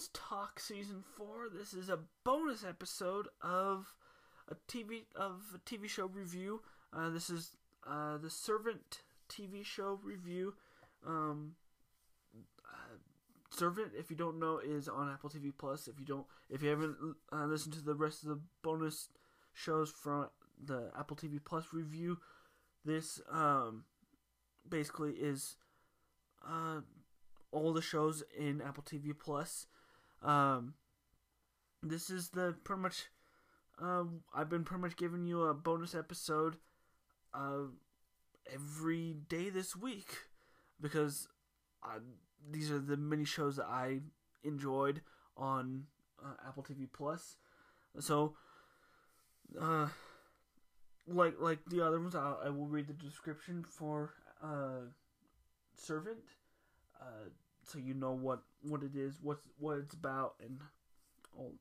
[0.00, 1.50] Let's Talk Season 4.
[1.54, 3.92] This is a bonus episode of
[4.48, 6.62] a TV of a TV show review.
[6.90, 7.50] Uh, this is
[7.86, 10.54] uh, the Servant TV show review.
[11.06, 11.52] Um,
[12.64, 12.96] uh,
[13.50, 15.86] Servant, if you don't know, is on Apple TV Plus.
[15.86, 16.96] If you don't, if you haven't
[17.30, 19.10] uh, listened to the rest of the bonus
[19.52, 20.30] shows from
[20.64, 22.16] the Apple TV Plus review,
[22.86, 23.84] this um,
[24.66, 25.56] basically is
[26.42, 26.80] uh,
[27.52, 29.66] all the shows in Apple TV Plus.
[30.22, 30.74] Um,
[31.82, 33.06] this is the pretty much.
[33.80, 36.56] Uh, I've been pretty much giving you a bonus episode
[37.32, 37.62] uh,
[38.52, 40.18] every day this week
[40.80, 41.28] because
[41.82, 41.96] I,
[42.50, 44.00] these are the many shows that I
[44.44, 45.00] enjoyed
[45.36, 45.84] on
[46.22, 47.36] uh, Apple TV Plus.
[47.98, 48.34] So,
[49.60, 49.88] uh,
[51.06, 54.90] like like the other ones, I, I will read the description for uh,
[55.74, 56.18] Servant,
[57.00, 57.30] uh,
[57.64, 60.60] so you know what what it is, what's what it's about, and
[61.36, 61.54] all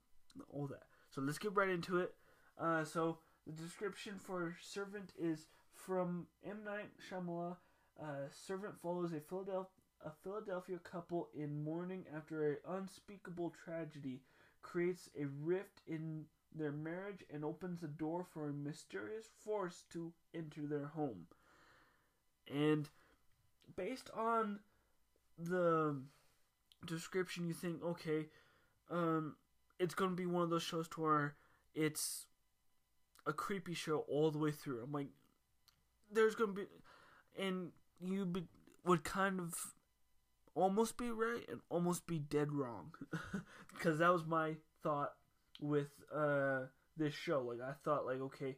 [0.51, 0.83] all that.
[1.09, 2.13] So let's get right into it.
[2.59, 7.55] Uh, so the description for Servant is from M Night Shyamalan.
[8.01, 9.67] Uh, Servant follows a Philadelphia
[10.05, 14.21] a Philadelphia couple in mourning after an unspeakable tragedy
[14.61, 16.25] creates a rift in
[16.55, 21.27] their marriage and opens the door for a mysterious force to enter their home.
[22.51, 22.89] And
[23.75, 24.59] based on
[25.39, 26.01] the
[26.85, 28.27] description, you think, okay,
[28.91, 29.35] um,
[29.79, 31.35] it's to be one of those shows to where
[31.73, 32.25] it's
[33.25, 34.81] a creepy show all the way through.
[34.83, 35.07] I'm like,
[36.11, 36.67] there's to be,
[37.41, 38.43] and you be,
[38.85, 39.53] would kind of
[40.55, 42.91] almost be right and almost be dead wrong,
[43.73, 45.13] because that was my thought
[45.61, 46.61] with uh
[46.97, 47.41] this show.
[47.41, 48.57] Like I thought, like okay,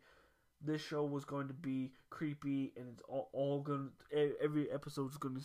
[0.64, 3.90] this show was going to be creepy, and it's all, all going.
[4.12, 5.42] to Every episode is going to,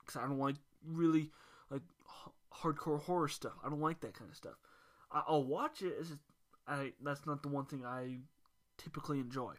[0.00, 1.30] because I don't like really
[1.70, 1.82] like
[2.52, 3.52] hardcore horror stuff.
[3.64, 4.56] I don't like that kind of stuff.
[5.10, 5.98] I, will watch it.
[5.98, 6.20] Just,
[6.66, 8.18] I that's not the one thing I
[8.78, 9.54] typically enjoy.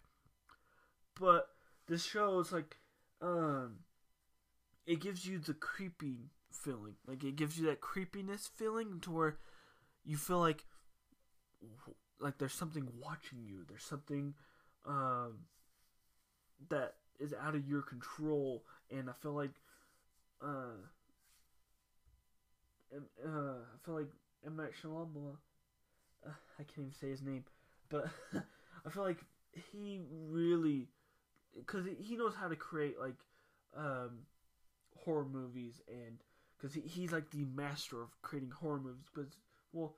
[1.19, 1.47] But
[1.87, 2.77] this show is like,
[3.21, 3.79] um,
[4.85, 6.95] it gives you the creepy feeling.
[7.05, 9.37] Like it gives you that creepiness feeling to where
[10.05, 10.65] you feel like,
[12.19, 13.65] like there's something watching you.
[13.67, 14.33] There's something,
[14.85, 15.39] um,
[16.69, 19.51] that is out of your control, and I feel like,
[20.41, 20.77] uh
[22.93, 24.11] uh, I feel like
[24.45, 25.37] Night Shyamalan.
[26.25, 27.45] Uh, I can't even say his name,
[27.89, 28.07] but
[28.85, 29.25] I feel like
[29.73, 30.89] he really,
[31.57, 33.15] because he knows how to create like
[33.77, 34.19] um,
[35.05, 36.17] horror movies, and
[36.57, 39.05] because he, he's like the master of creating horror movies.
[39.13, 39.31] Because
[39.73, 39.95] well,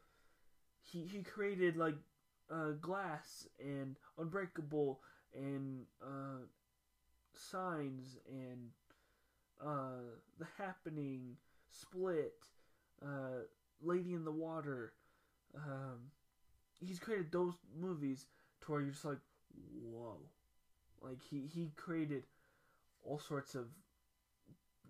[0.82, 1.96] he he created like
[2.52, 5.00] uh, Glass and Unbreakable
[5.36, 6.46] and uh,
[7.34, 8.72] Signs and
[9.64, 11.38] uh, The Happening,
[11.70, 12.34] Split
[13.02, 13.46] uh,
[13.82, 14.94] Lady in the Water.
[15.56, 16.12] Um,
[16.80, 18.28] he's created those movies
[18.62, 19.20] to where you're just like,
[19.82, 20.18] whoa.
[21.02, 22.24] Like he he created
[23.04, 23.66] all sorts of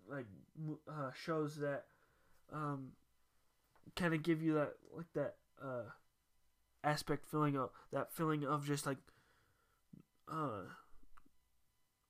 [0.08, 0.26] like
[0.88, 1.84] uh, shows that
[2.52, 2.92] um,
[3.96, 5.90] kind of give you that like that uh,
[6.82, 8.98] aspect feeling of that feeling of just like
[10.30, 10.62] uh,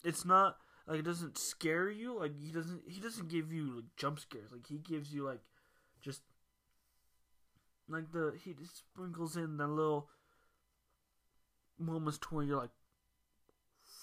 [0.05, 0.57] it's not
[0.87, 4.53] like it doesn't scare you like he doesn't he doesn't give you like jump scares
[4.53, 5.41] like he gives you like
[7.89, 10.09] like the he just sprinkles in the little
[11.79, 12.71] moments to where you're like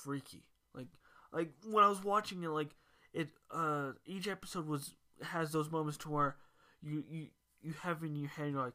[0.04, 0.44] freaky.
[0.74, 0.88] Like
[1.32, 2.76] like when I was watching it, like
[3.14, 4.94] it uh each episode was
[5.24, 6.36] has those moments to where
[6.82, 7.28] you you
[7.62, 8.74] you have in your head you're like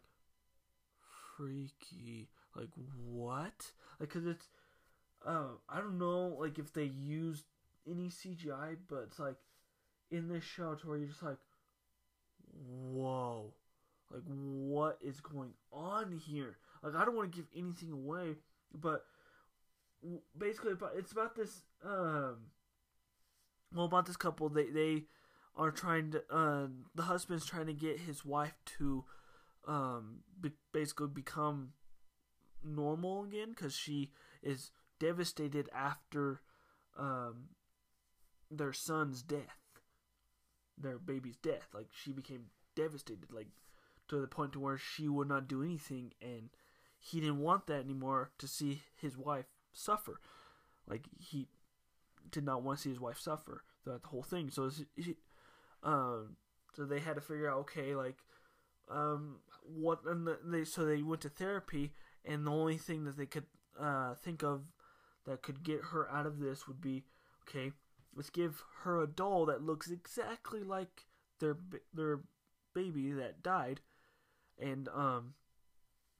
[1.36, 2.28] freaky.
[2.54, 2.70] Like
[3.04, 3.72] what?
[4.00, 4.48] Like because it's
[5.26, 7.44] uh I don't know like if they used
[7.88, 9.36] any CGI but it's like
[10.10, 11.38] in this show to where you're just like
[12.52, 13.52] whoa,
[14.12, 16.58] like what is going on here?
[16.82, 18.36] Like I don't want to give anything away,
[18.72, 19.04] but
[20.36, 22.36] basically it's about this um
[23.74, 25.04] well about this couple they they
[25.56, 29.04] are trying to uh the husband's trying to get his wife to
[29.66, 31.72] um be, basically become
[32.62, 34.12] normal again cuz she
[34.42, 34.70] is
[35.00, 36.42] devastated after
[36.97, 37.48] um
[38.50, 39.66] their son's death
[40.78, 41.68] their baby's death.
[41.74, 43.48] Like she became devastated, like
[44.08, 46.50] to the point to where she would not do anything, and
[46.98, 50.20] he didn't want that anymore to see his wife suffer.
[50.86, 51.48] Like he
[52.30, 54.50] did not want to see his wife suffer throughout the whole thing.
[54.50, 55.16] So, he,
[55.82, 56.36] um,
[56.74, 58.18] so they had to figure out, okay, like,
[58.91, 61.92] um, what, and they so they went to therapy,
[62.24, 63.47] and the only thing that they could
[63.80, 64.62] uh, think of
[65.24, 67.04] that could get her out of this would be,
[67.42, 67.72] okay,
[68.14, 71.06] let's give her a doll that looks exactly like
[71.41, 71.56] their
[71.92, 72.20] their
[72.74, 73.80] baby that died,
[74.60, 75.34] and um,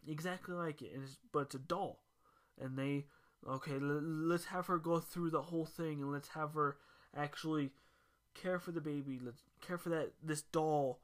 [0.07, 2.01] exactly like it, it's, but it's a doll,
[2.61, 3.07] and they
[3.49, 6.77] okay, l- let's have her go through the whole thing, and let's have her
[7.17, 7.71] actually
[8.35, 11.01] care for the baby, let's care for that this doll,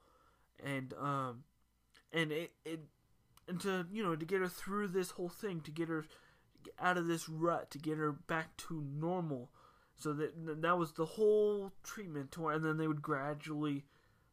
[0.63, 1.43] and um,
[2.11, 2.81] and it it
[3.47, 6.05] and to you know to get her through this whole thing, to get her
[6.79, 9.49] out of this rut, to get her back to normal.
[9.95, 13.85] So that that was the whole treatment to her, and then they would gradually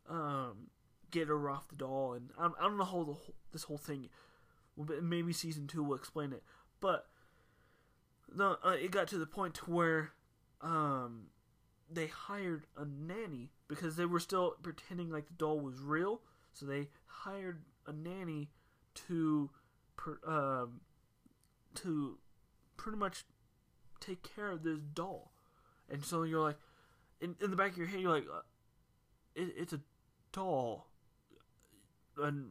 [0.09, 0.69] um,
[1.11, 2.15] get her off the doll.
[2.15, 4.09] And I, I don't know how the whole, this whole thing.
[5.03, 6.43] Maybe season two will explain it,
[6.81, 7.07] but
[8.33, 10.13] the uh, it got to the point to where
[10.63, 11.27] um,
[11.91, 16.23] they hired a nanny because they were still pretending like the doll was real.
[16.55, 18.49] So they hired a nanny
[19.07, 19.51] to
[20.27, 20.81] um,
[21.75, 22.19] to
[22.77, 23.25] pretty much
[24.01, 25.33] take care of this doll.
[25.91, 26.57] And so you're like,
[27.21, 28.41] in, in the back of your head, you're like, uh,
[29.35, 29.81] it, it's a
[30.33, 30.87] doll.
[32.23, 32.51] And,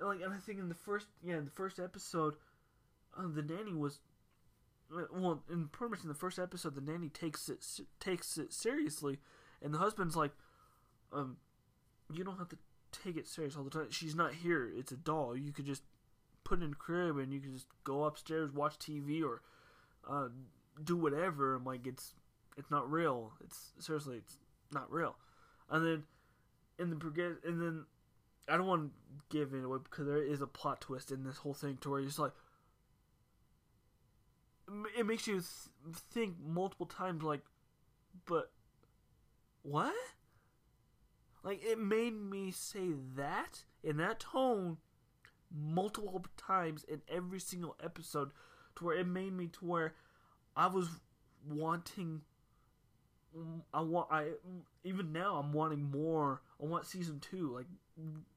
[0.00, 2.34] like, and I think in the first, yeah, in the first episode,
[3.16, 4.00] uh, the nanny was,
[4.90, 7.64] well, in pretty much in the first episode, the nanny takes it
[7.98, 9.18] takes it seriously,
[9.62, 10.32] and the husband's like,
[11.12, 11.36] um,
[12.12, 12.58] you don't have to
[12.92, 13.90] take it serious all the time.
[13.90, 14.70] She's not here.
[14.74, 15.36] It's a doll.
[15.36, 15.82] You could just
[16.44, 19.42] put it in crib and you can just go upstairs, watch TV, or
[20.08, 20.28] uh,
[20.82, 21.56] do whatever.
[21.56, 22.14] I'm like, it's
[22.56, 23.32] it's not real.
[23.44, 24.38] It's seriously, it's
[24.72, 25.16] not real.
[25.70, 26.02] And then
[26.78, 27.84] in the and then
[28.48, 31.38] I don't want to give it away because there is a plot twist in this
[31.38, 32.32] whole thing to where you're just like,
[34.98, 37.42] it makes you th- think multiple times, like,
[38.26, 38.50] but
[39.62, 39.94] what?
[41.42, 44.78] Like it made me say that in that tone
[45.54, 48.30] multiple times in every single episode
[48.76, 49.94] to where it made me to where
[50.56, 50.88] I was
[51.48, 52.22] wanting
[53.72, 54.28] I want I
[54.84, 56.42] even now I'm wanting more.
[56.62, 57.66] I want season 2 like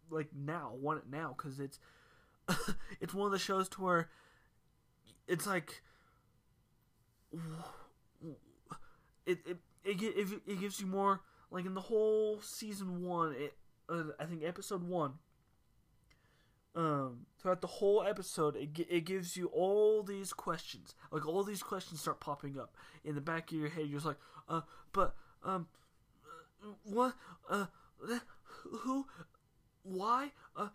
[0.09, 0.71] like now.
[0.73, 1.79] I want it now cuz it's
[2.99, 4.09] it's one of the shows to where
[5.27, 5.81] it's like
[9.25, 13.57] it it it, it, it gives you more like in the whole season 1 it
[13.87, 15.13] uh, I think episode 1
[16.75, 20.93] um, throughout the whole episode, it, it gives you all these questions.
[21.11, 23.87] Like all these questions start popping up in the back of your head.
[23.87, 24.61] You're just like, uh,
[24.93, 25.67] but um,
[26.83, 27.15] what,
[27.49, 27.67] uh,
[28.63, 29.07] who,
[29.83, 30.69] why, uh,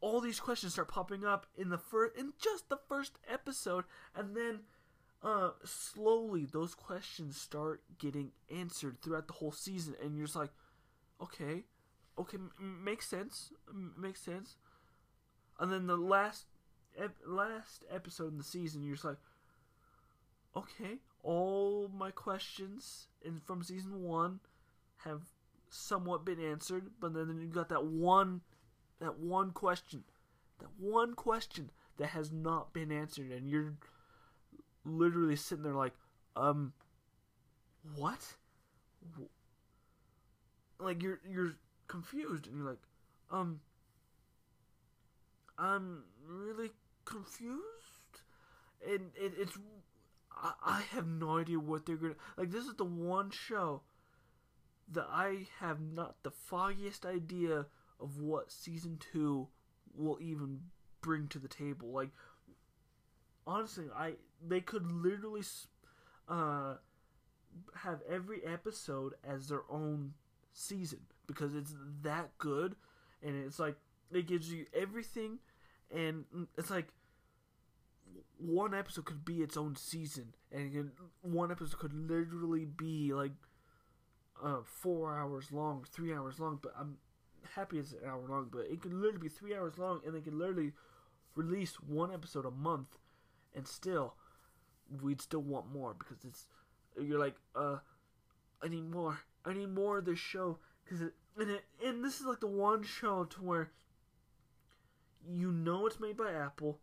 [0.00, 3.84] all these questions start popping up in the first, in just the first episode,
[4.14, 4.60] and then,
[5.22, 10.50] uh, slowly those questions start getting answered throughout the whole season, and you're just like,
[11.22, 11.64] okay,
[12.18, 14.56] okay, m- makes sense, m- makes sense
[15.58, 16.46] and then the last
[16.98, 19.16] ep- last episode in the season, you're just like,
[20.56, 24.40] okay, all my questions in from season one
[24.98, 25.22] have
[25.70, 28.40] somewhat been answered, but then you got that one
[29.00, 30.04] that one question,
[30.60, 33.74] that one question that has not been answered, and you're
[34.84, 35.94] literally sitting there like,
[36.36, 36.72] um,
[37.96, 38.34] what?
[40.78, 41.54] Like you're you're
[41.88, 42.82] confused, and you're like,
[43.30, 43.60] um,
[45.58, 46.70] I'm really
[47.04, 48.22] confused,
[48.86, 49.56] and it, it's
[50.32, 52.50] I, I have no idea what they're gonna like.
[52.50, 53.82] This is the one show
[54.92, 57.66] that I have not the foggiest idea
[58.00, 59.48] of what season two
[59.96, 60.60] will even
[61.00, 61.88] bring to the table.
[61.92, 62.10] Like
[63.46, 64.14] honestly, I
[64.46, 65.42] they could literally
[66.28, 66.74] uh,
[67.76, 70.14] have every episode as their own
[70.52, 72.76] season because it's that good,
[73.22, 73.76] and it's like
[74.12, 75.38] it gives you everything,
[75.94, 76.24] and
[76.56, 76.88] it's like
[78.38, 80.90] one episode could be its own season, and
[81.22, 83.32] one episode could literally be like
[84.42, 86.58] uh, four hours long, three hours long.
[86.62, 86.96] But I'm
[87.54, 90.20] happy it's an hour long, but it could literally be three hours long, and they
[90.20, 90.72] could literally
[91.34, 92.98] release one episode a month,
[93.54, 94.14] and still,
[95.02, 96.46] we'd still want more because it's
[97.00, 97.78] you're like, uh,
[98.62, 102.26] I need more, I need more of this show because and it and this is
[102.26, 103.70] like the one show to where
[105.28, 106.80] you know it's made by Apple,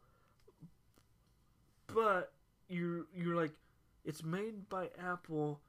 [1.88, 2.34] but
[2.68, 3.54] you're you're like
[4.04, 5.62] it's made by Apple,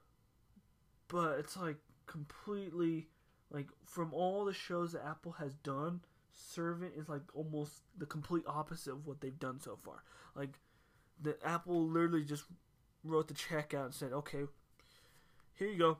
[1.07, 3.07] but it's like completely
[3.51, 6.01] like from all the shows that Apple has done,
[6.31, 10.03] Servant is like almost the complete opposite of what they've done so far.
[10.35, 10.59] Like
[11.21, 12.45] the Apple literally just
[13.03, 14.45] wrote the check out and said, "Okay,
[15.53, 15.97] here you go,"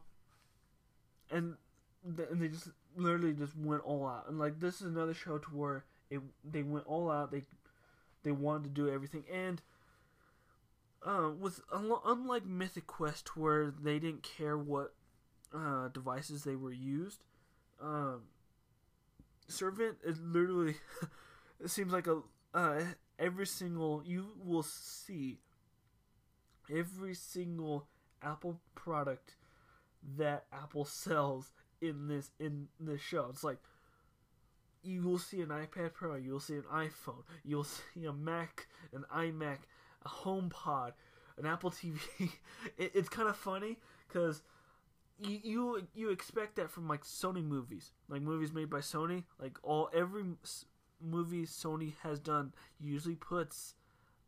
[1.30, 1.56] and
[2.04, 4.28] and they just literally just went all out.
[4.28, 7.32] And like this is another show to where it they went all out.
[7.32, 7.44] They
[8.24, 9.62] they wanted to do everything, and
[11.06, 11.32] uh,
[12.06, 14.94] unlike Mythic Quest, where they didn't care what
[15.54, 17.24] uh, devices they were used,
[17.82, 18.22] um,
[19.48, 20.76] Servant is literally
[21.64, 22.22] it seems like a
[22.54, 22.82] uh,
[23.20, 25.40] every single you will see
[26.74, 27.88] every single
[28.22, 29.36] Apple product
[30.18, 33.28] that Apple sells in this in this show.
[33.30, 33.58] It's like
[34.84, 38.68] you will see an iPad Pro, you will see an iPhone, you'll see a Mac,
[38.94, 39.60] an iMac,
[40.06, 40.92] a HomePod,
[41.38, 42.00] an Apple TV.
[42.78, 44.42] it, it's kind of funny because
[45.20, 49.24] you, you you expect that from like Sony movies, like movies made by Sony.
[49.40, 50.24] Like all every
[51.02, 53.76] movie Sony has done usually puts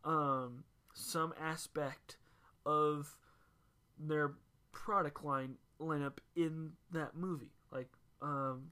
[0.03, 2.17] um, some aspect
[2.65, 3.17] of
[3.99, 4.33] their
[4.71, 7.89] product line lineup in that movie, like
[8.21, 8.71] um,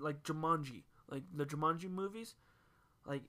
[0.00, 2.34] like Jumanji, like the Jumanji movies,
[3.06, 3.22] like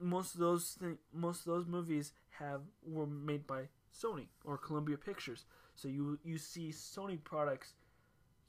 [0.00, 0.78] most of those
[1.12, 5.44] most of those movies have were made by Sony or Columbia Pictures.
[5.74, 7.74] So you you see Sony products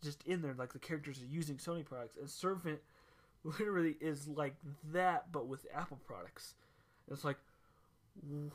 [0.03, 2.17] just in there, like the characters are using Sony products.
[2.17, 2.79] And Servant
[3.43, 4.55] literally is like
[4.91, 6.55] that, but with Apple products.
[7.11, 7.37] It's like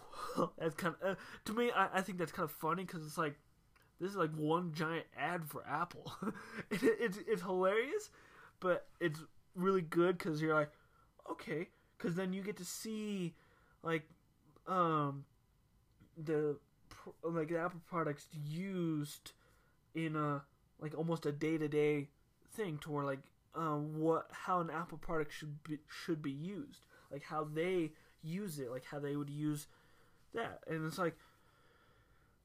[0.58, 1.14] that's kind of uh,
[1.46, 1.70] to me.
[1.74, 3.34] I, I think that's kind of funny because it's like
[4.00, 6.12] this is like one giant ad for Apple.
[6.70, 8.10] it, it's it's hilarious,
[8.60, 9.20] but it's
[9.58, 10.70] really good because you're like,
[11.30, 13.34] okay, because then you get to see
[13.82, 14.08] like
[14.66, 15.24] um
[16.16, 16.56] the
[17.22, 19.32] like the Apple products used
[19.94, 20.42] in a
[20.80, 22.08] like almost a day to day
[22.54, 23.20] thing to where like
[23.54, 27.90] um, what how an Apple product should be should be used, like how they
[28.22, 29.66] use it, like how they would use
[30.34, 31.16] that, and it's like,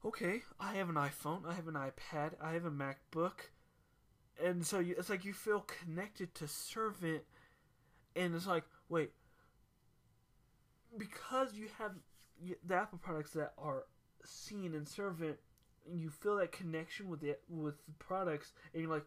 [0.04, 3.50] okay, I have an iPhone, I have an iPad, I have a MacBook,
[4.42, 7.22] and so you, it's like you feel connected to Servant,
[8.16, 9.10] and it's like, wait,
[10.96, 11.92] because you have
[12.66, 13.84] the Apple products that are
[14.24, 15.36] seen in Servant,
[15.92, 19.06] you feel that connection with the with the products, and you're like,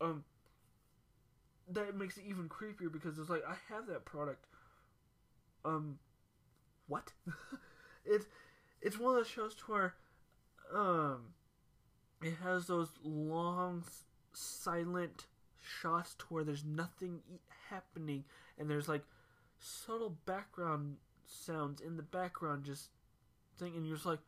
[0.00, 0.24] um,
[1.70, 4.46] that makes it even creepier because it's like I have that product.
[5.64, 5.98] Um,
[6.86, 7.12] what?
[8.04, 8.26] it's
[8.80, 9.94] it's one of those shows to where,
[10.72, 11.34] um,
[12.22, 13.84] it has those long,
[14.36, 15.26] silent
[15.58, 17.20] shots to where there's nothing
[17.70, 18.24] happening,
[18.58, 19.02] and there's like
[19.58, 22.90] subtle background sounds in the background, just
[23.58, 24.20] thing, and you're just like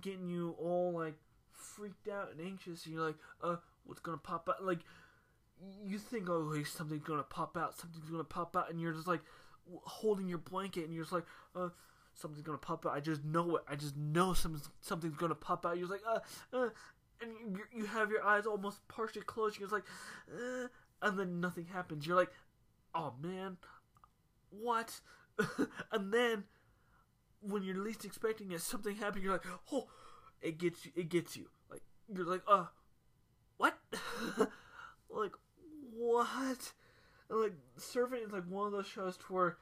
[0.00, 1.18] getting you all like
[1.52, 4.64] freaked out and anxious, and you're like, uh, what's gonna pop out?
[4.64, 4.80] Like
[5.84, 9.08] you think, oh, hey, something's gonna pop out, something's gonna pop out, and you're just
[9.08, 9.20] like
[9.84, 11.68] holding your blanket, and you're just like, uh,
[12.14, 12.92] something's gonna pop out.
[12.92, 13.62] I just know it.
[13.68, 15.76] I just know something's something's gonna pop out.
[15.76, 16.20] You're like, uh,
[16.56, 16.68] uh,
[17.20, 19.58] and you you have your eyes almost partially closed.
[19.58, 19.84] You're like,
[20.32, 20.68] uh,
[21.02, 22.06] and then nothing happens.
[22.06, 22.32] You're like,
[22.94, 23.56] oh man,
[24.50, 25.00] what?
[25.92, 26.44] and then
[27.40, 29.24] when you're least expecting it, something happens.
[29.24, 29.88] You're like, oh,
[30.40, 30.92] it gets you.
[30.94, 31.46] It gets you.
[31.70, 31.82] Like
[32.14, 32.66] you're like, uh,
[33.56, 33.78] what?
[35.10, 35.32] like
[35.96, 36.72] what?
[37.30, 39.56] And, like Servant is like one of those shows to where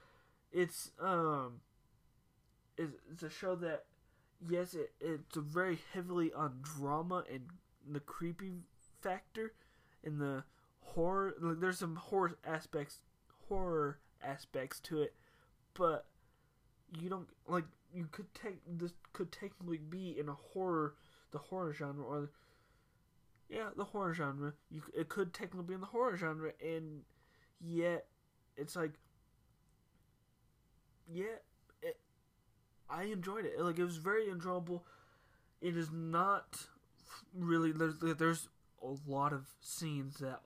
[0.52, 1.60] it's um
[2.78, 3.84] it's, it's a show that
[4.48, 7.42] yes it it's very heavily on drama and
[7.90, 8.62] the creepy
[9.00, 9.52] factor
[10.04, 10.44] and the
[10.80, 13.00] horror like there's some horror aspects
[13.48, 15.14] horror aspects to it
[15.74, 16.06] but
[17.00, 17.64] you don't like
[17.94, 20.94] you could take this could technically be in a horror
[21.32, 22.30] the horror genre or
[23.48, 24.52] yeah, the horror genre.
[24.70, 27.02] You it could technically be in the horror genre, and
[27.60, 28.06] yet
[28.56, 28.92] it's like,
[31.08, 31.36] yeah,
[32.88, 33.60] I enjoyed it.
[33.60, 34.84] Like it was very enjoyable.
[35.60, 36.66] It is not
[37.34, 38.48] really there's there's
[38.82, 40.40] a lot of scenes that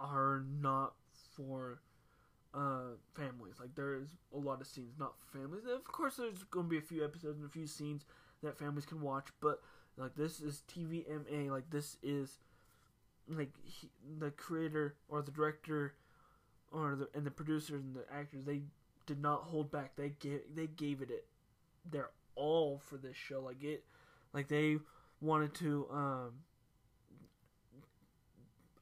[0.00, 0.94] are not
[1.36, 1.80] for
[2.54, 3.54] uh, families.
[3.60, 5.64] Like there is a lot of scenes not for families.
[5.72, 8.04] Of course, there's going to be a few episodes and a few scenes
[8.42, 9.60] that families can watch, but
[9.96, 11.50] like this is TVMA.
[11.50, 12.38] Like this is
[13.28, 15.94] like he, the creator or the director
[16.72, 18.62] or the and the producers and the actors they
[19.06, 19.96] did not hold back.
[19.96, 21.26] They gave they gave it it
[21.90, 23.40] their all for this show.
[23.40, 23.84] Like it
[24.32, 24.76] like they
[25.20, 26.32] wanted to um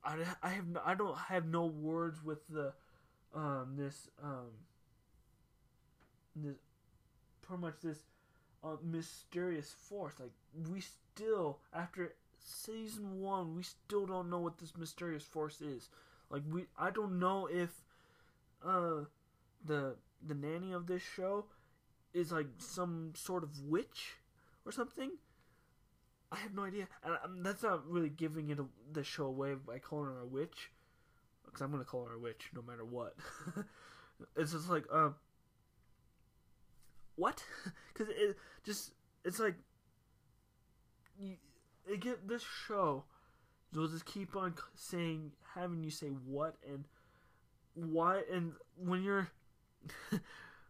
[0.04, 2.72] I, I have I don't have no words with the
[3.34, 4.50] um this um
[6.34, 6.56] this
[7.42, 7.98] pretty much this
[8.64, 10.30] uh, mysterious force like
[10.70, 15.88] we still after season one we still don't know what this mysterious force is
[16.30, 17.70] like we i don't know if
[18.64, 19.04] uh
[19.64, 21.44] the the nanny of this show
[22.14, 24.18] is like some sort of witch
[24.64, 25.10] or something?
[26.30, 26.88] I have no idea.
[27.04, 30.26] And um, that's not really giving it a, the show away by calling her a
[30.26, 30.70] witch.
[31.44, 33.16] Because i'm gonna call her a witch no matter what.
[34.36, 35.16] It's just like um
[37.16, 37.44] what?
[37.92, 38.92] Because it just
[39.24, 39.56] it's like
[41.18, 41.34] you,
[41.86, 43.04] it get this show
[43.72, 46.84] they'll just keep on saying, having you say what and
[47.74, 49.28] why, and when you're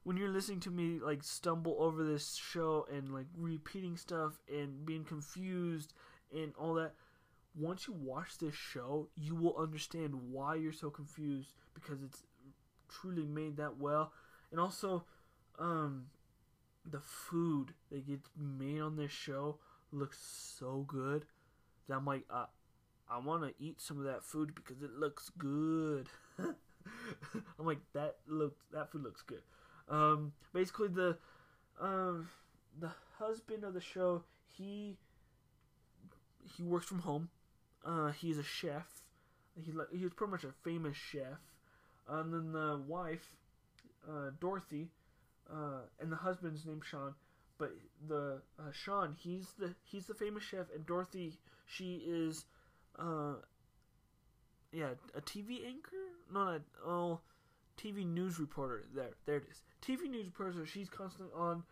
[0.04, 4.84] when you're listening to me like stumble over this show and like repeating stuff and
[4.84, 5.94] being confused
[6.34, 6.92] and all that
[7.54, 12.22] once you watch this show you will understand why you're so confused because it's
[12.88, 14.12] truly made that well.
[14.50, 15.04] And also
[15.58, 16.06] um
[16.90, 19.58] the food that gets made on this show
[19.92, 21.24] looks so good
[21.88, 22.46] that I'm like uh,
[23.10, 26.08] I want to eat some of that food because it looks good.
[26.38, 29.42] I'm like that looks that food looks good
[29.88, 31.16] um, basically, the
[31.80, 32.28] um,
[32.80, 34.22] the husband of the show
[34.56, 34.96] he
[36.56, 37.28] he works from home.
[37.84, 38.86] Uh, he's a chef.
[39.54, 41.38] He's he was pretty much a famous chef.
[42.08, 43.30] And then the wife,
[44.08, 44.88] uh, Dorothy,
[45.52, 47.14] uh, and the husband's named Sean.
[47.58, 47.72] But
[48.08, 51.34] the uh, Sean, he's the he's the famous chef, and Dorothy,
[51.66, 52.44] she is,
[52.98, 53.34] uh,
[54.72, 55.96] yeah, a TV anchor.
[56.32, 57.20] No, not oh,
[57.78, 58.84] TV news reporter.
[58.94, 59.62] There, there it is.
[59.82, 60.66] TV news reporter.
[60.66, 61.64] She's constantly on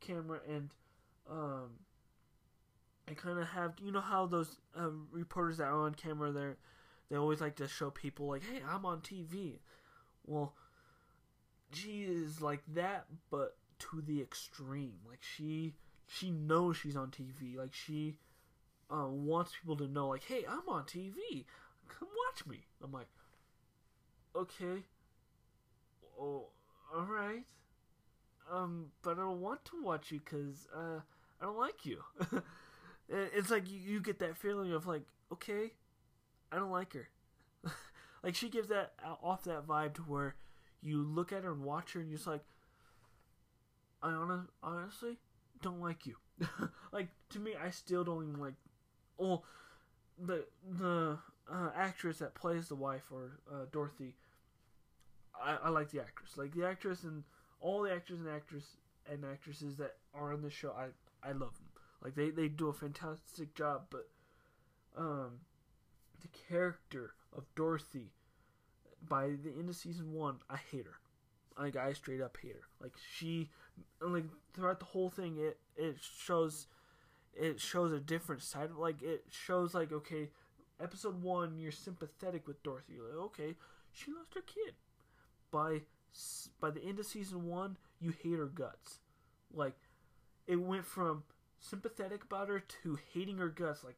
[0.00, 0.70] camera and
[1.30, 1.70] um,
[3.08, 6.50] I kind of have you know how those uh, reporters that are on camera they
[7.10, 9.58] they always like to show people like hey I'm on TV.
[10.26, 10.54] Well,
[11.72, 14.98] she is like that, but to the extreme.
[15.08, 15.74] Like she
[16.06, 17.56] she knows she's on TV.
[17.56, 18.16] Like she
[18.90, 21.44] uh, wants people to know like hey I'm on TV.
[21.88, 22.64] Come watch me.
[22.82, 23.08] I'm like
[24.36, 24.84] okay
[26.20, 26.46] oh,
[26.94, 27.44] all right.
[28.50, 31.00] Um, but I don't want to watch you because uh,
[31.40, 32.02] I don't like you.
[33.08, 35.72] it's like you, you get that feeling of like, okay,
[36.50, 37.08] I don't like her.
[38.22, 40.34] like she gives that uh, off that vibe to where
[40.82, 42.42] you look at her and watch her and you're just like,
[44.02, 44.14] I
[44.62, 45.18] honestly
[45.60, 46.16] don't like you.
[46.92, 48.54] like to me, I still don't even like.
[49.16, 49.44] Well,
[50.16, 50.44] the
[50.78, 51.18] the
[51.50, 54.14] uh, actress that plays the wife or uh, Dorothy
[55.42, 56.36] I, I like the actress.
[56.36, 57.24] Like the actress and
[57.60, 58.64] all the actors and actress
[59.10, 60.86] and actresses that are on the show, I
[61.26, 61.68] I love them.
[62.02, 63.86] Like they they do a fantastic job.
[63.90, 64.08] But
[64.96, 65.40] um,
[66.20, 68.12] the character of Dorothy,
[69.08, 70.98] by the end of season one, I hate her.
[71.58, 72.68] Like I straight up hate her.
[72.80, 73.50] Like she,
[74.00, 74.24] like
[74.54, 76.66] throughout the whole thing, it it shows,
[77.34, 78.70] it shows a different side.
[78.70, 80.28] Of, Like it shows like okay,
[80.80, 82.94] episode one, you're sympathetic with Dorothy.
[82.94, 83.54] You're like okay,
[83.92, 84.74] she lost her kid
[85.50, 85.82] by
[86.60, 89.00] by the end of season one, you hate her guts.
[89.52, 89.76] Like
[90.46, 91.24] it went from
[91.60, 93.84] sympathetic about her to hating her guts.
[93.84, 93.96] Like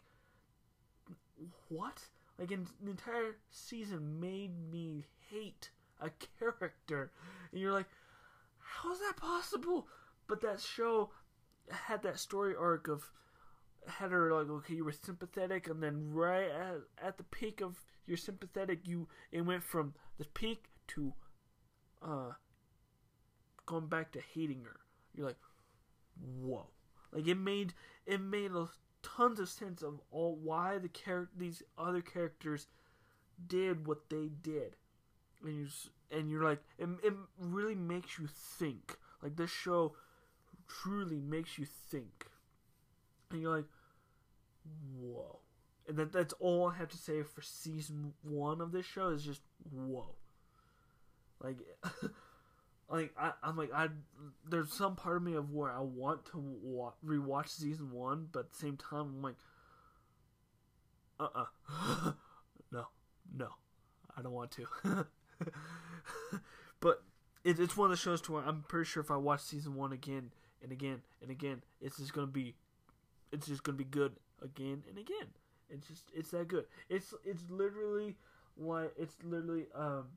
[1.69, 2.01] what?
[2.39, 7.13] Like an entire season made me hate a character,
[7.53, 7.89] and you're like,
[8.59, 9.87] how is that possible?
[10.27, 11.11] But that show
[11.71, 13.11] had that story arc of
[13.87, 17.83] had her like okay you were sympathetic and then right at, at the peak of
[18.07, 21.15] your sympathetic you it went from the peak to
[22.03, 22.33] uh,
[23.67, 24.81] going back to hating her.
[25.15, 25.39] You're like,
[26.41, 26.67] whoa!
[27.13, 27.75] Like it made
[28.07, 28.69] it made a
[29.03, 32.67] tons of sense of all why the char- these other characters
[33.47, 34.77] did what they did,
[35.43, 35.67] and you
[36.11, 38.97] and you're like, it, it really makes you think.
[39.23, 39.95] Like this show
[40.67, 42.27] truly makes you think,
[43.31, 43.67] and you're like,
[44.99, 45.41] whoa!
[45.89, 49.25] And that that's all I have to say for season one of this show is
[49.25, 50.15] just whoa.
[51.43, 51.57] Like,
[52.91, 53.89] like I, I'm like I.
[54.49, 58.41] There's some part of me of where I want to wa- rewatch season one, but
[58.41, 59.37] at the same time I'm like,
[61.19, 62.13] uh, uh
[62.73, 62.87] no,
[63.37, 63.49] no,
[64.17, 64.67] I don't want to.
[66.81, 67.03] but
[67.45, 69.75] it, it's one of the shows to where I'm pretty sure if I watch season
[69.75, 70.31] one again
[70.63, 72.55] and again and again, it's just gonna be,
[73.33, 75.29] it's just gonna be good again and again.
[75.71, 76.65] It's just it's that good.
[76.89, 78.17] It's it's literally
[78.59, 80.09] like it's literally um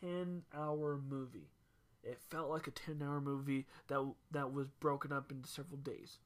[0.00, 1.50] 10 hour movie.
[2.02, 6.18] It felt like a 10 hour movie that that was broken up into several days.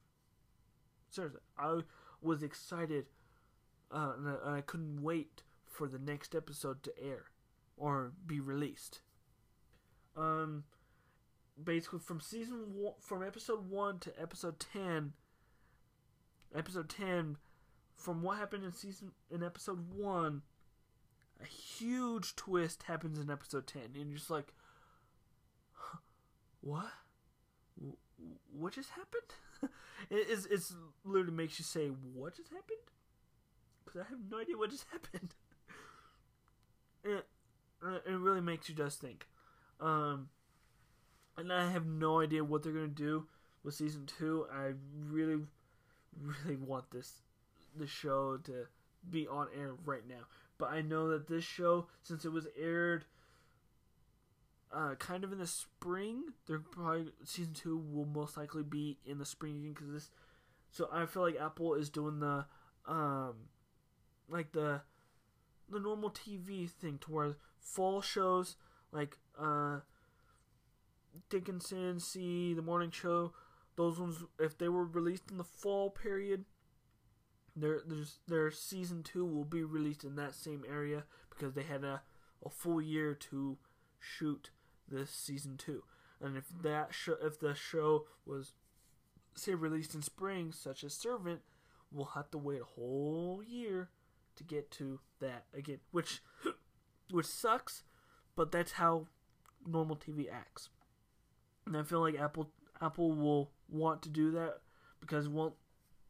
[1.09, 1.81] Seriously, I
[2.21, 3.05] was excited
[3.91, 7.25] uh, and, I, and I couldn't wait for the next episode to air
[7.77, 9.01] or be released.
[10.15, 10.63] Um,
[11.61, 15.13] basically from season one, from episode one to episode ten.
[16.53, 17.37] Episode ten,
[17.95, 20.41] from what happened in season in episode one
[21.41, 24.53] a huge twist happens in episode 10 and you're just like
[25.73, 25.99] huh,
[26.61, 26.91] what?
[28.57, 29.33] What just happened?
[30.11, 32.77] It, it's, it's literally makes you say what just happened?
[33.83, 35.33] Because i have no idea what just happened.
[37.03, 37.25] It,
[38.05, 39.27] it really makes you just think.
[39.79, 40.29] Um
[41.37, 43.25] and i have no idea what they're going to do
[43.63, 44.71] with season 2 i
[45.09, 45.41] really
[46.17, 47.13] really want this
[47.77, 48.67] the show to
[49.09, 50.25] be on air right now.
[50.57, 53.05] But I know that this show, since it was aired
[54.73, 59.17] uh, kind of in the spring, they're probably season two will most likely be in
[59.17, 60.09] the spring again because this.
[60.71, 62.45] So I feel like Apple is doing the,
[62.85, 63.35] um,
[64.27, 64.81] like the,
[65.69, 68.57] the normal TV thing to where fall shows
[68.91, 69.79] like uh,
[71.29, 73.33] Dickinson, See, the morning show,
[73.75, 76.45] those ones if they were released in the fall period,
[77.55, 77.81] their
[78.27, 82.01] their season two will be released in that same area because they had a,
[82.45, 83.57] a full year to
[83.99, 84.49] shoot
[84.87, 85.83] this season two.
[86.21, 88.53] And if that show if the show was
[89.35, 91.41] say released in spring, such as Servant,
[91.91, 93.89] we'll have to wait a whole year
[94.35, 96.21] to get to that again, which
[97.11, 97.83] which sucks,
[98.35, 99.07] but that's how
[99.65, 100.69] normal TV acts.
[101.65, 104.59] And I feel like Apple Apple will want to do that
[104.99, 105.55] because well,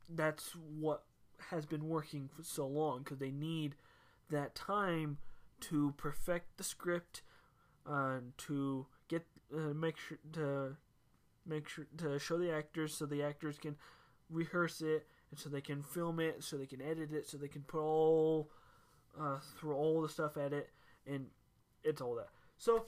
[0.10, 1.04] that's what
[1.50, 3.76] has been working for so long because they need
[4.30, 5.18] that time
[5.62, 7.22] to perfect the script,
[7.90, 10.76] uh, to get uh, make sure to
[11.46, 13.76] make sure to show the actors so the actors can
[14.30, 17.48] rehearse it and so they can film it so they can edit it so they
[17.48, 18.50] can put all
[19.20, 20.70] uh, all the stuff at it
[21.08, 21.28] and
[21.84, 22.30] it's all that.
[22.58, 22.86] So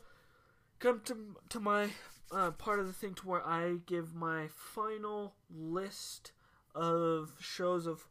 [0.80, 1.90] come to to my
[2.32, 6.32] uh, part of the thing to where I give my final list
[6.76, 8.08] of shows of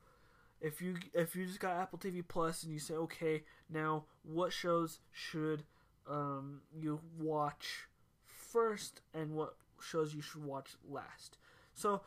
[0.61, 4.53] if you if you just got Apple TV Plus and you say okay now what
[4.53, 5.64] shows should
[6.09, 7.88] um, you watch
[8.25, 11.37] first and what shows you should watch last.
[11.75, 12.03] So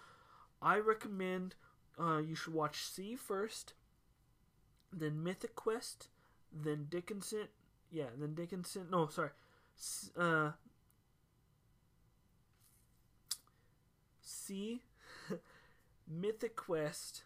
[0.62, 1.56] I recommend
[2.00, 3.74] uh, you should watch See first,
[4.92, 6.08] then Mythic Quest,
[6.52, 7.48] then Dickinson.
[7.92, 8.88] Yeah, then Dickinson.
[8.90, 9.32] No, sorry.
[10.18, 10.52] Uh,
[14.22, 14.82] See,
[16.08, 17.24] Mythic Quest,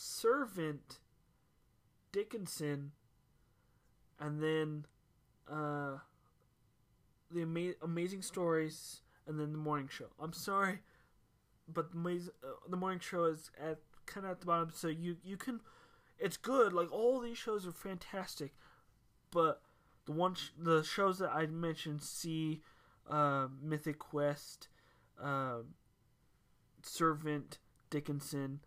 [0.00, 1.00] Servant,
[2.12, 2.92] Dickinson,
[4.20, 4.86] and then
[5.50, 5.98] uh,
[7.32, 10.06] the ama- amazing stories, and then the morning show.
[10.20, 10.78] I'm sorry,
[11.66, 15.16] but the, uh, the morning show is at kind of at the bottom, so you
[15.24, 15.60] you can.
[16.16, 16.72] It's good.
[16.72, 18.54] Like all these shows are fantastic,
[19.32, 19.62] but
[20.06, 22.60] the one sh- the shows that I mentioned, see,
[23.10, 24.68] uh, Mythic Quest,
[25.20, 25.62] uh,
[26.82, 27.58] Servant,
[27.90, 28.60] Dickinson,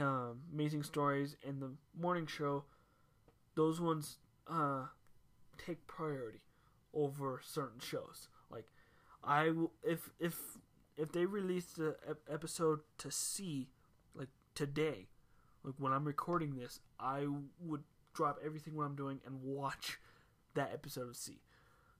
[0.00, 2.64] uh, Amazing Stories, and the Morning Show,
[3.54, 4.18] those ones
[4.48, 4.86] uh,
[5.64, 6.40] take priority
[6.94, 8.28] over certain shows.
[8.50, 8.66] Like,
[9.22, 10.38] I will if if
[10.96, 11.96] if they release the
[12.30, 13.68] episode to see,
[14.14, 15.08] like today,
[15.62, 17.26] like when I'm recording this, I
[17.60, 17.82] would
[18.14, 19.98] drop everything what I'm doing and watch
[20.54, 21.40] that episode of See.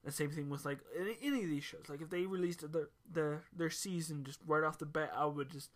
[0.03, 1.85] The same thing with like any, any of these shows.
[1.89, 5.51] Like if they released their their their season just right off the bat, I would
[5.51, 5.69] just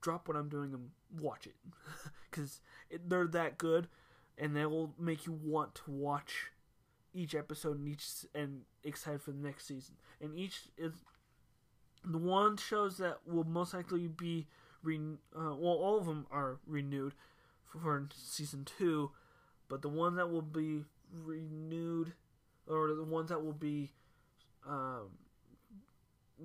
[0.00, 1.54] drop what I'm doing and watch it
[2.30, 2.60] because
[3.06, 3.88] they're that good,
[4.36, 6.50] and they will make you want to watch
[7.14, 9.96] each episode and each and excited for the next season.
[10.20, 10.92] And each is
[12.04, 14.46] the one shows that will most likely be
[14.82, 14.98] re
[15.36, 17.14] uh, well all of them are renewed
[17.64, 19.10] for, for season two,
[19.68, 22.12] but the one that will be renewed
[22.68, 23.90] or the ones that will be
[24.68, 25.08] um,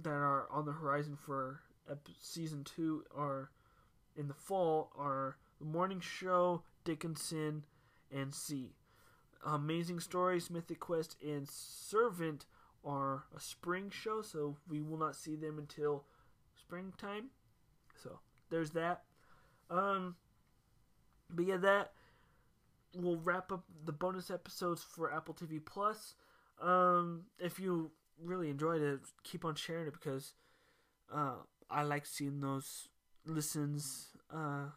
[0.02, 1.60] that are on the horizon for
[2.20, 3.52] season two are
[4.16, 7.66] in the fall are the morning show dickinson
[8.12, 8.76] and See.
[9.46, 12.46] amazing stories mythic quest and servant
[12.86, 16.06] are a spring show so we will not see them until
[16.58, 17.30] springtime.
[18.02, 18.20] So
[18.50, 19.04] there's that.
[19.70, 20.16] Um
[21.30, 21.92] but yeah that
[22.96, 26.16] will wrap up the bonus episodes for apple tv plus.
[26.62, 27.92] Um if you
[28.22, 30.34] really enjoyed it keep on sharing it because
[31.14, 31.36] uh
[31.70, 32.88] I like seeing those
[33.26, 34.08] listens.
[34.34, 34.68] Uh,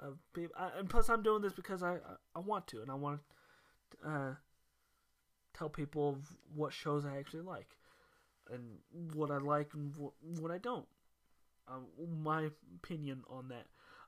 [0.00, 2.90] of people, I, and plus I'm doing this because I, I, I want to, and
[2.90, 3.20] I want
[3.90, 4.34] to uh,
[5.56, 6.18] tell people
[6.54, 7.68] what shows I actually like,
[8.50, 10.86] and what I like and what, what I don't.
[11.68, 11.86] Um,
[12.22, 13.66] my opinion on that.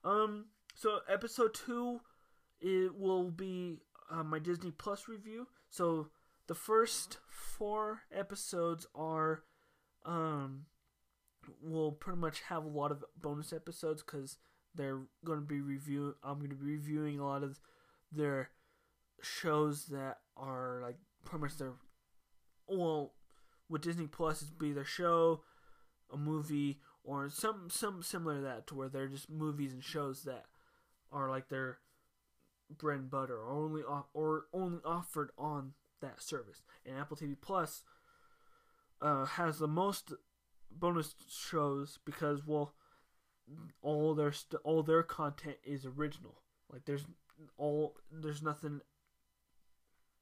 [0.08, 2.00] Um, so episode two,
[2.60, 3.78] it will be
[4.10, 5.48] uh, my Disney Plus review.
[5.70, 6.08] So
[6.46, 9.42] the first four episodes are
[10.04, 10.66] um
[11.62, 14.36] will pretty much have a lot of bonus episodes because
[14.74, 16.14] they're going to be review.
[16.22, 17.60] I'm going to be reviewing a lot of
[18.12, 18.50] their
[19.22, 21.72] shows that are like pretty much their
[22.68, 23.14] well
[23.68, 25.42] with Disney Plus it'd be their show,
[26.12, 30.22] a movie, or some some similar to that to where they're just movies and shows
[30.24, 30.46] that
[31.12, 31.78] are like their
[32.70, 36.62] bread and butter or only off, or only offered on that service.
[36.84, 37.82] And Apple TV Plus
[39.00, 40.12] uh, has the most
[40.70, 42.74] bonus shows because well
[43.82, 46.42] all their st- all their content is original.
[46.72, 47.06] Like there's
[47.56, 48.80] all there's nothing.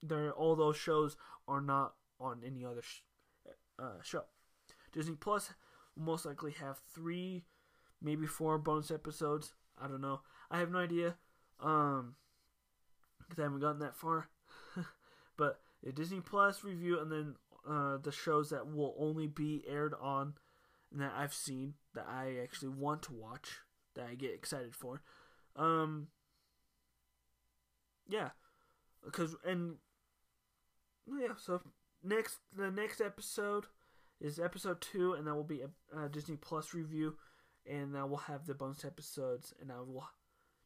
[0.03, 1.17] There all those shows
[1.49, 3.03] are not on any other sh-
[3.79, 4.25] uh, show.
[4.93, 5.53] Disney Plus
[5.97, 7.45] will most likely have three,
[8.01, 9.55] maybe four bonus episodes.
[9.81, 10.21] I don't know.
[10.51, 11.17] I have no idea.
[11.61, 12.17] Um,
[13.19, 14.29] because I haven't gotten that far.
[15.37, 17.35] but a Disney Plus review, and then
[17.69, 20.35] uh, the shows that will only be aired on
[20.93, 23.61] that I've seen that I actually want to watch
[23.95, 25.03] that I get excited for.
[25.57, 26.09] Um,
[28.09, 28.31] yeah,
[29.05, 29.77] because and
[31.07, 31.61] yeah, so
[32.03, 33.67] next the next episode
[34.21, 37.17] is episode two, and that will be a, a Disney Plus review,
[37.69, 40.09] and I will have the bonus episodes, and I will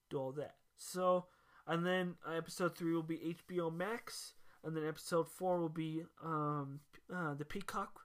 [0.09, 0.57] do all that.
[0.77, 1.27] So,
[1.67, 6.05] and then uh, episode three will be HBO Max, and then episode four will be
[6.25, 6.81] um
[7.15, 8.01] uh, the Peacock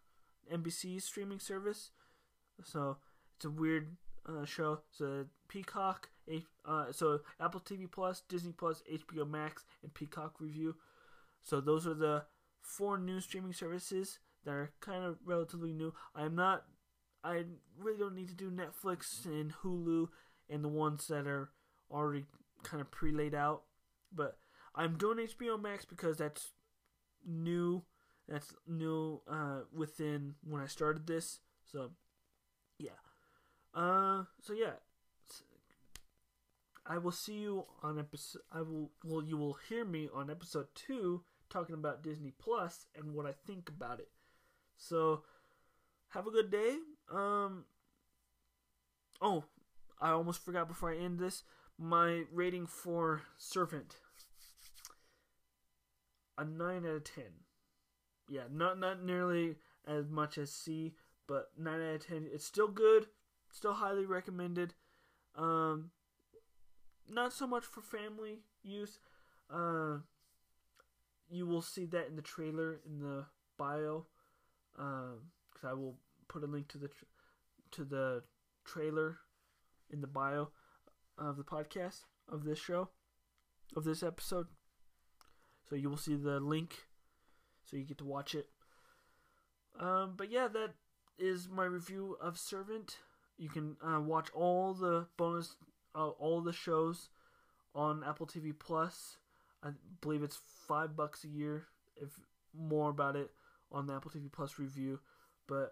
[0.51, 1.91] NBC streaming service.
[2.63, 2.97] So
[3.35, 3.95] it's a weird
[4.27, 4.79] uh, show.
[4.91, 6.09] So Peacock,
[6.65, 10.75] uh, so Apple TV Plus, Disney Plus, HBO Max, and Peacock review.
[11.43, 12.23] So those are the
[12.61, 15.93] four new streaming services that are kind of relatively new.
[16.15, 16.65] I'm not.
[17.23, 17.43] I
[17.79, 20.07] really don't need to do Netflix and Hulu
[20.49, 21.49] and the ones that are
[21.89, 22.25] already
[22.63, 23.63] kind of pre-laid out.
[24.13, 24.37] But
[24.75, 26.51] I'm doing HBO Max because that's
[27.25, 27.83] new.
[28.27, 31.39] That's new uh, within when I started this.
[31.71, 31.91] So
[32.77, 32.91] yeah.
[33.73, 34.23] Uh.
[34.41, 34.73] So yeah.
[36.87, 38.41] I will see you on episode.
[38.51, 38.91] I will.
[39.03, 43.31] Well, you will hear me on episode two talking about Disney Plus and what I
[43.31, 44.09] think about it.
[44.77, 45.23] So,
[46.09, 46.75] have a good day.
[47.11, 47.65] Um.
[49.19, 49.45] Oh,
[49.99, 51.43] I almost forgot before I end this.
[51.77, 53.97] My rating for Servant.
[56.37, 57.43] A nine out of ten.
[58.29, 59.55] Yeah, not not nearly
[59.87, 60.93] as much as See,
[61.27, 62.27] but nine out of ten.
[62.31, 63.07] It's still good.
[63.51, 64.73] Still highly recommended.
[65.35, 65.91] Um,
[67.09, 68.99] not so much for family use.
[69.49, 69.97] Uh,
[71.29, 73.25] you will see that in the trailer in the
[73.57, 74.07] bio.
[74.77, 77.07] Um, because I will put a link to the tra-
[77.71, 78.23] to the
[78.65, 79.19] trailer
[79.89, 80.49] in the bio
[81.17, 82.89] of the podcast of this show
[83.75, 84.47] of this episode.
[85.69, 86.85] So you will see the link,
[87.63, 88.47] so you get to watch it.
[89.79, 90.71] Um, but yeah, that
[91.17, 92.97] is my review of Servant.
[93.37, 95.55] You can uh, watch all the bonus,
[95.93, 97.09] uh, all the shows
[97.73, 99.17] on Apple TV Plus.
[99.63, 99.69] I
[100.01, 101.65] believe it's five bucks a year.
[101.97, 102.09] If
[102.57, 103.31] more about it
[103.71, 104.99] on the Apple TV Plus review,
[105.47, 105.71] but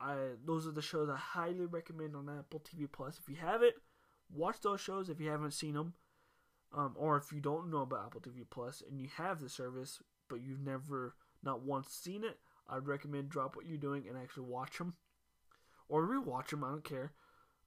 [0.00, 3.18] I those are the shows I highly recommend on Apple TV Plus.
[3.18, 3.74] If you have it,
[4.32, 5.94] watch those shows if you haven't seen them,
[6.74, 10.02] um, or if you don't know about Apple TV Plus and you have the service
[10.28, 14.44] but you've never not once seen it, I'd recommend drop what you're doing and actually
[14.44, 14.94] watch them,
[15.88, 16.64] or rewatch them.
[16.64, 17.12] I don't care.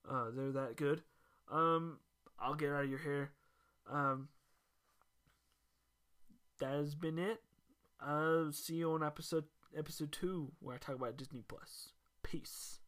[0.09, 1.03] Uh, they're that good.
[1.51, 1.99] Um,
[2.39, 3.31] I'll get out of your hair.
[3.89, 4.29] Um,
[6.59, 7.41] that has been it.
[8.03, 9.45] Uh, see you on episode
[9.77, 11.91] episode two where I talk about Disney Plus.
[12.23, 12.79] Peace.